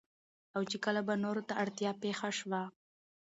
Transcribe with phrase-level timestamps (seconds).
[0.55, 2.61] او چې کله به نورو ته اړتيا پېښه شوه